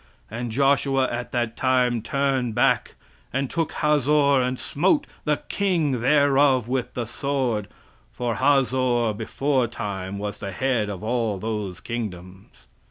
[0.31, 2.95] And Joshua at that time turned back,
[3.31, 7.67] and took Hazor, and smote the king thereof with the sword;
[8.11, 12.65] for Hazor beforetime was the head of all those kingdoms.